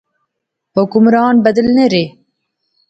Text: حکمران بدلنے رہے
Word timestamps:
حکمران 0.75 1.35
بدلنے 1.45 1.83
رہے 1.93 2.05